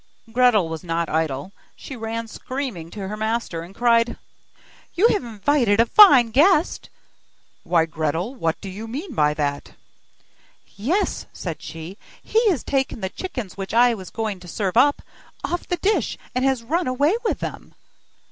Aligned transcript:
Gretel 0.31 0.67
was 0.67 0.83
not 0.83 1.09
idle; 1.09 1.51
she 1.75 1.95
ran 1.95 2.27
screaming 2.27 2.89
to 2.89 3.07
her 3.07 3.15
master, 3.15 3.61
and 3.61 3.75
cried: 3.75 4.17
'You 4.95 5.09
have 5.09 5.23
invited 5.23 5.79
a 5.79 5.85
fine 5.85 6.31
guest!' 6.31 6.89
'Why, 7.61 7.85
Gretel? 7.85 8.33
What 8.33 8.59
do 8.61 8.67
you 8.69 8.87
mean 8.87 9.13
by 9.13 9.35
that?' 9.35 9.73
'Yes,' 10.75 11.27
said 11.33 11.61
she, 11.61 11.99
'he 12.23 12.49
has 12.49 12.63
taken 12.63 13.01
the 13.01 13.09
chickens 13.09 13.57
which 13.57 13.75
I 13.75 13.93
was 13.93 14.07
just 14.07 14.15
going 14.15 14.39
to 14.39 14.47
serve 14.47 14.75
up, 14.75 15.03
off 15.43 15.67
the 15.67 15.77
dish, 15.77 16.17
and 16.33 16.43
has 16.45 16.63
run 16.63 16.87
away 16.87 17.15
with 17.23 17.37
them! 17.37 17.75